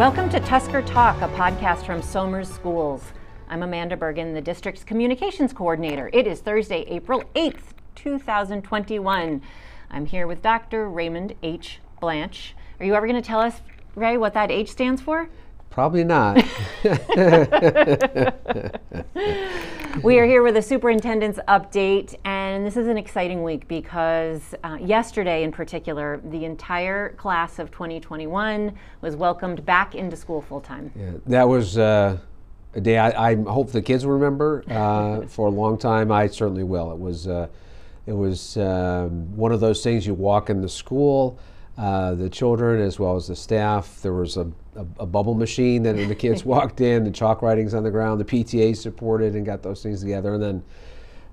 [0.00, 3.12] Welcome to Tusker Talk, a podcast from Somers Schools.
[3.50, 6.08] I'm Amanda Bergen, the district's communications coordinator.
[6.14, 9.42] It is Thursday, April 8th, 2021.
[9.90, 10.88] I'm here with Dr.
[10.88, 11.80] Raymond H.
[12.00, 12.54] Blanch.
[12.80, 13.60] Are you ever going to tell us,
[13.94, 15.28] Ray, what that H stands for?
[15.70, 16.36] Probably not.
[20.02, 24.78] we are here with a superintendent's update, and this is an exciting week because uh,
[24.80, 30.90] yesterday, in particular, the entire class of 2021 was welcomed back into school full time.
[30.96, 32.18] Yeah, that was uh,
[32.74, 36.10] a day I, I, hope the kids will remember uh, for a long time.
[36.10, 36.90] I certainly will.
[36.90, 37.46] It was uh,
[38.06, 41.38] it was um, one of those things you walk in the school.
[41.78, 44.00] Uh, the children as well as the staff.
[44.02, 47.72] There was a, a, a bubble machine that the kids walked in, the chalk writings
[47.72, 48.20] on the ground.
[48.20, 50.62] The PTA supported and got those things together, and then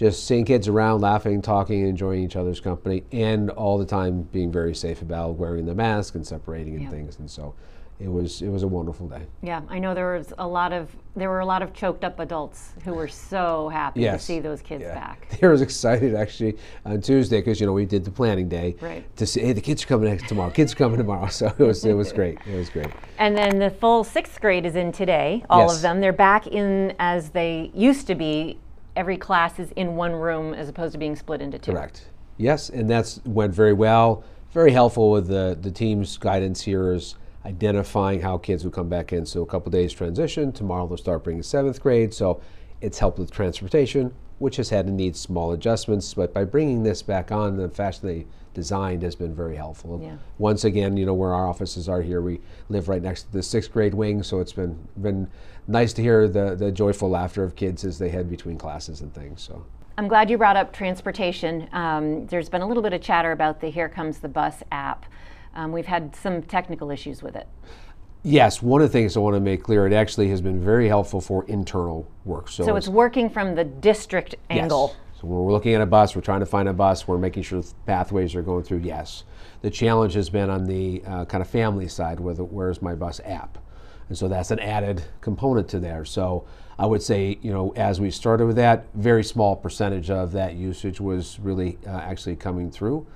[0.00, 4.50] just seeing kids around, laughing, talking, enjoying each other's company, and all the time being
[4.50, 6.90] very safe about wearing the mask and separating and yeah.
[6.90, 7.18] things.
[7.18, 7.54] And so
[7.98, 9.26] it was it was a wonderful day.
[9.42, 12.18] Yeah, I know there was a lot of there were a lot of choked up
[12.18, 14.20] adults who were so happy yes.
[14.20, 14.94] to see those kids yeah.
[14.94, 15.28] back.
[15.38, 19.04] They were excited actually on Tuesday because you know we did the planning day right.
[19.18, 21.26] to see hey the kids are coming tomorrow, kids are coming tomorrow.
[21.30, 22.38] So it was it was great.
[22.46, 22.88] It was great.
[23.18, 25.44] And then the full sixth grade is in today.
[25.50, 25.76] All yes.
[25.76, 28.58] of them they're back in as they used to be.
[28.96, 31.72] Every class is in one room as opposed to being split into two.
[31.72, 32.08] Correct.
[32.36, 34.24] Yes, and that's went very well.
[34.52, 39.12] Very helpful with the the team's guidance here is identifying how kids would come back
[39.12, 39.24] in.
[39.24, 40.52] So a couple days transition.
[40.52, 42.12] Tomorrow they'll start bringing seventh grade.
[42.12, 42.40] So
[42.80, 46.14] it's helped with transportation, which has had to need small adjustments.
[46.14, 50.00] But by bringing this back on, the fashion they designed has been very helpful.
[50.02, 50.16] Yeah.
[50.38, 53.42] Once again, you know where our offices are here, we live right next to the
[53.42, 55.30] sixth grade wing, so it's been been
[55.68, 59.14] nice to hear the the joyful laughter of kids as they head between classes and
[59.14, 59.42] things.
[59.42, 59.64] So.
[59.98, 61.68] I'm glad you brought up transportation.
[61.72, 65.04] Um, there's been a little bit of chatter about the Here Comes the Bus app.
[65.54, 67.46] Um, we've had some technical issues with it.
[68.22, 70.88] Yes, one of the things I want to make clear, it actually has been very
[70.88, 72.48] helpful for internal work.
[72.48, 74.88] So, so it's, it's, working from the district angle.
[74.88, 75.20] Yes.
[75.20, 77.44] So when we're looking at a bus, we're trying to find a bus, we're making
[77.44, 79.24] sure pathways are going through, yes.
[79.62, 82.94] The challenge has been on the uh, kind of family side with the Where's My
[82.94, 83.58] Bus app.
[84.08, 86.04] And so that's an added component to there.
[86.04, 86.46] So
[86.78, 90.54] I would say, you know, as we started with that, very small percentage of that
[90.54, 93.06] usage was really uh, actually coming through.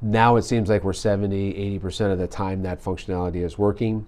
[0.00, 4.06] Now it seems like we're 70, 80% of the time that functionality is working.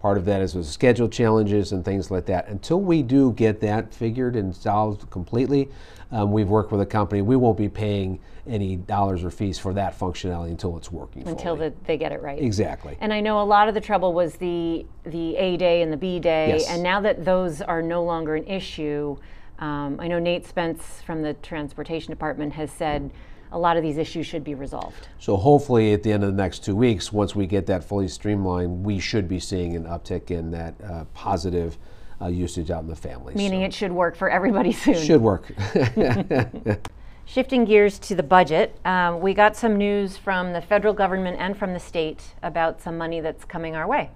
[0.00, 2.48] Part of that is with schedule challenges and things like that.
[2.48, 5.68] Until we do get that figured and solved completely,
[6.12, 7.20] um, we've worked with a company.
[7.20, 11.26] We won't be paying any dollars or fees for that functionality until it's working.
[11.26, 12.40] Until the, they get it right.
[12.40, 12.96] Exactly.
[13.00, 15.96] And I know a lot of the trouble was the the A day and the
[15.96, 16.68] B day, yes.
[16.68, 19.16] and now that those are no longer an issue,
[19.58, 23.10] um, I know Nate Spence from the transportation department has said
[23.52, 25.08] a lot of these issues should be resolved.
[25.18, 28.08] So hopefully at the end of the next two weeks, once we get that fully
[28.08, 31.78] streamlined, we should be seeing an uptick in that uh, positive
[32.20, 33.34] uh, usage out in the family.
[33.34, 34.94] Meaning so it should work for everybody soon.
[34.94, 35.52] Should work.
[37.24, 41.56] Shifting gears to the budget, um, we got some news from the federal government and
[41.56, 44.10] from the state about some money that's coming our way.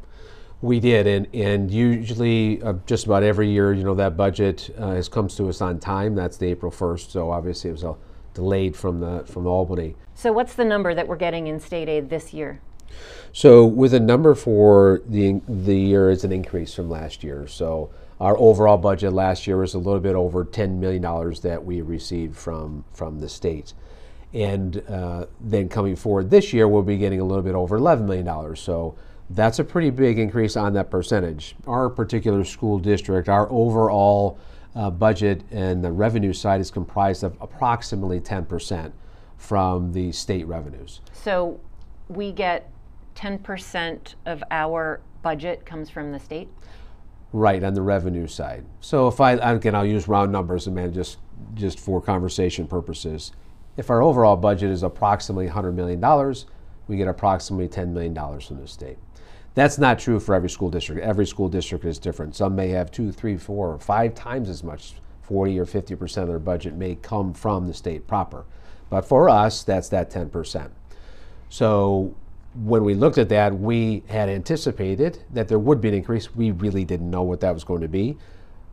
[0.62, 4.92] We did, and, and usually, uh, just about every year, you know, that budget uh,
[4.92, 6.14] has comes to us on time.
[6.14, 7.96] That's the April 1st, so obviously it was a
[8.34, 9.96] delayed from the from Albany.
[10.14, 12.60] So what's the number that we're getting in state aid this year?
[13.32, 17.46] So with a number for the the year is an increase from last year.
[17.46, 21.64] So our overall budget last year was a little bit over ten million dollars that
[21.64, 23.72] we received from from the state.
[24.34, 28.06] And uh, then coming forward this year, we'll be getting a little bit over $11
[28.06, 28.56] million.
[28.56, 28.96] So
[29.28, 31.54] that's a pretty big increase on that percentage.
[31.66, 34.38] Our particular school district, our overall
[34.74, 38.92] uh, budget and the revenue side is comprised of approximately 10%
[39.36, 41.00] from the state revenues.
[41.12, 41.60] So
[42.08, 42.70] we get
[43.14, 46.48] 10% of our budget comes from the state?
[47.32, 48.64] Right, on the revenue side.
[48.80, 51.18] So if I, again, I'll use round numbers, Amanda, just,
[51.54, 53.32] just for conversation purposes.
[53.76, 56.34] If our overall budget is approximately $100 million,
[56.88, 58.98] we get approximately $10 million from the state.
[59.54, 61.02] That's not true for every school district.
[61.02, 62.34] Every school district is different.
[62.34, 64.94] Some may have two, three, four, or five times as much.
[65.22, 68.44] 40 or 50 percent of their budget may come from the state proper.
[68.90, 70.72] But for us, that's that 10 percent.
[71.48, 72.14] So
[72.54, 76.34] when we looked at that, we had anticipated that there would be an increase.
[76.34, 78.18] We really didn't know what that was going to be.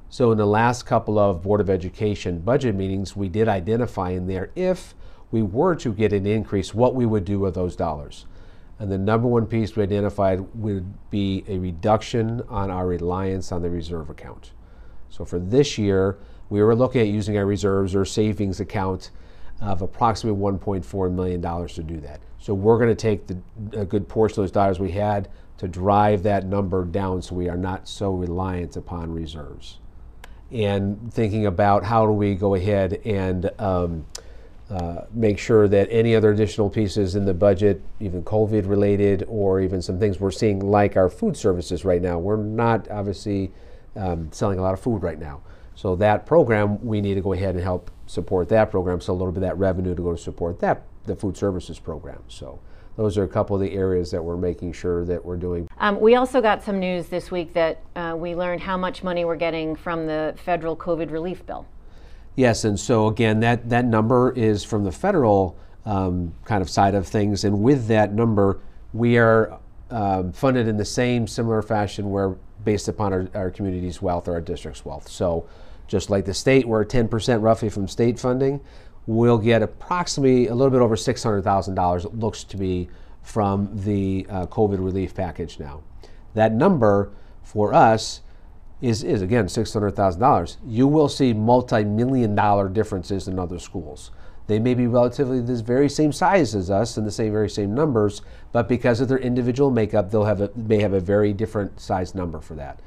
[0.10, 4.28] So in the last couple of Board of Education budget meetings, we did identify in
[4.28, 4.96] there if
[5.32, 8.26] we were to get an increase, what we would do with those dollars.
[8.80, 13.62] And the number one piece we identified would be a reduction on our reliance on
[13.62, 14.52] the reserve account.
[15.10, 16.18] So for this year,
[16.50, 19.12] we were looking at using our reserves or savings account
[19.62, 22.22] of approximately $1.4 million to do that.
[22.40, 23.38] So we're going to take the,
[23.74, 25.28] a good portion of those dollars we had,
[25.58, 29.80] to drive that number down so we are not so reliant upon reserves.
[30.52, 34.06] And thinking about how do we go ahead and um,
[34.70, 39.62] uh, make sure that any other additional pieces in the budget, even COVID related, or
[39.62, 43.52] even some things we're seeing like our food services right now, we're not obviously
[43.96, 45.42] um, selling a lot of food right now.
[45.74, 49.02] So that program, we need to go ahead and help support that program.
[49.02, 51.80] So a little bit of that revenue to go to support that the food services
[51.80, 52.22] program.
[52.28, 52.60] So
[52.96, 55.68] those are a couple of the areas that we're making sure that we're doing.
[55.78, 59.26] Um, we also got some news this week that uh, we learned how much money
[59.26, 61.66] we're getting from the federal COVID relief bill.
[62.40, 66.96] Yes, and so again, that that number is from the federal um, kind of side
[66.96, 68.62] of things, and with that number,
[68.94, 69.60] we are
[69.90, 74.34] um, funded in the same similar fashion where based upon our, our community's wealth or
[74.34, 75.10] our district's wealth.
[75.10, 75.48] So
[75.88, 78.62] just like the state, we're 10% roughly from state funding
[79.10, 82.88] we'll get approximately a little bit over $600,000, it looks to be,
[83.24, 85.82] from the uh, COVID relief package now.
[86.36, 88.22] That number for us
[88.82, 90.58] is, is again $600,000.
[90.66, 94.12] You will see multi million dollar differences in other schools.
[94.48, 97.76] They may be relatively the very same size as us and the same very same
[97.76, 98.22] numbers,
[98.52, 102.16] but because of their individual makeup, they'll have a, may have a very different size
[102.16, 102.80] number for that.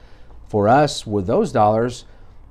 [0.49, 2.05] For us, with those dollars,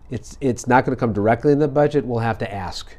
[0.09, 2.05] it's it's not going to come directly in the budget.
[2.05, 2.95] We'll have to ask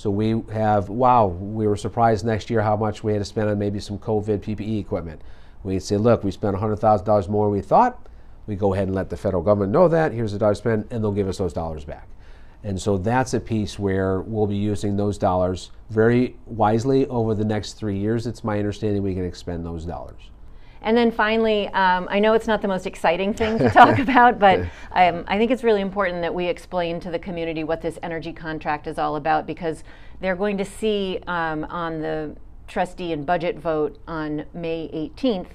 [0.00, 3.50] so we have, wow, we were surprised next year how much we had to spend
[3.50, 5.20] on maybe some COVID PPE equipment.
[5.62, 8.06] We'd say, look, we spent $100,000 more than we thought.
[8.50, 10.10] We go ahead and let the federal government know that.
[10.10, 12.08] Here's the dollar spent, and they'll give us those dollars back.
[12.64, 17.44] And so that's a piece where we'll be using those dollars very wisely over the
[17.44, 18.26] next three years.
[18.26, 20.20] It's my understanding we can expend those dollars.
[20.82, 24.40] And then finally, um, I know it's not the most exciting thing to talk about,
[24.40, 24.62] but
[24.96, 28.32] um, I think it's really important that we explain to the community what this energy
[28.32, 29.84] contract is all about because
[30.20, 32.34] they're going to see um, on the
[32.66, 35.50] trustee and budget vote on May 18th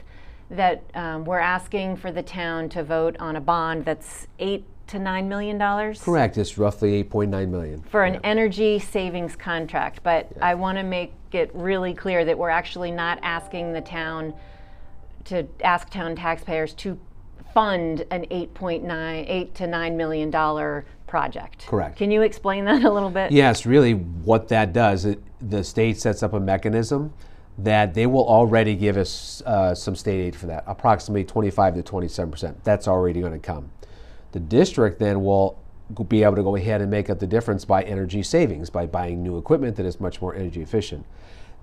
[0.49, 4.99] that um, we're asking for the town to vote on a bond that's eight to
[4.99, 6.01] nine million dollars.
[6.01, 6.37] Correct.
[6.37, 8.19] It's roughly 8.9 million for an yeah.
[8.23, 10.01] energy savings contract.
[10.03, 10.45] But yeah.
[10.45, 14.33] I want to make it really clear that we're actually not asking the town
[15.25, 16.99] to ask town taxpayers to
[17.53, 21.65] fund an 8.9 8 to 9 million dollar project.
[21.67, 21.97] Correct.
[21.97, 23.31] Can you explain that a little bit?
[23.31, 27.13] Yes, really what that does, it, the state sets up a mechanism
[27.57, 31.83] that they will already give us uh, some state aid for that, approximately 25 to
[31.83, 32.63] 27 percent.
[32.63, 33.71] That's already going to come.
[34.33, 35.57] The district then will
[36.09, 39.23] be able to go ahead and make up the difference by energy savings, by buying
[39.23, 41.05] new equipment that is much more energy efficient.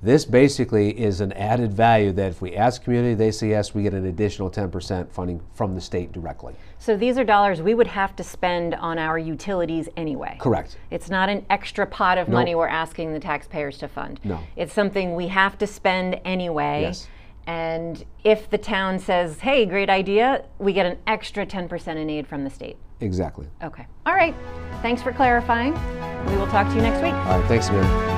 [0.03, 3.85] This basically is an added value that if we ask community, they say yes, we
[3.85, 6.57] get an additional 10% funding from the state directly.
[6.79, 10.39] So these are dollars we would have to spend on our utilities anyway.
[10.41, 10.77] Correct.
[10.91, 14.19] It's not an extra pot of money we're asking the taxpayers to fund.
[14.25, 14.41] No.
[14.57, 16.83] It's something we have to spend anyway.
[16.83, 17.07] Yes.
[17.47, 22.27] And if the town says, hey, great idea, we get an extra 10% in aid
[22.27, 22.77] from the state.
[23.01, 23.47] Exactly.
[23.63, 23.87] Okay.
[24.07, 24.35] All right.
[24.81, 25.75] Thanks for clarifying.
[26.27, 27.15] We will talk to you next week.
[27.15, 27.49] All right.
[27.49, 28.12] Thanks, man.